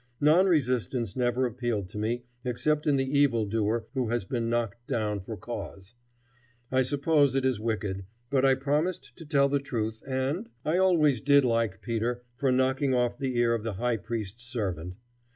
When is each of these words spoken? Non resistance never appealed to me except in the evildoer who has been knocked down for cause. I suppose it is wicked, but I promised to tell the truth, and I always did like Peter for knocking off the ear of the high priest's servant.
Non 0.19 0.47
resistance 0.47 1.15
never 1.15 1.45
appealed 1.45 1.87
to 1.89 1.99
me 1.99 2.23
except 2.43 2.87
in 2.87 2.95
the 2.95 3.05
evildoer 3.05 3.85
who 3.93 4.09
has 4.09 4.25
been 4.25 4.49
knocked 4.49 4.87
down 4.87 5.19
for 5.21 5.37
cause. 5.37 5.93
I 6.71 6.81
suppose 6.81 7.35
it 7.35 7.45
is 7.45 7.59
wicked, 7.59 8.05
but 8.31 8.43
I 8.43 8.55
promised 8.55 9.15
to 9.17 9.25
tell 9.27 9.47
the 9.47 9.59
truth, 9.59 10.01
and 10.07 10.49
I 10.65 10.79
always 10.79 11.21
did 11.21 11.45
like 11.45 11.81
Peter 11.83 12.23
for 12.35 12.51
knocking 12.51 12.95
off 12.95 13.19
the 13.19 13.37
ear 13.37 13.53
of 13.53 13.61
the 13.61 13.73
high 13.73 13.97
priest's 13.97 14.43
servant. 14.43 14.97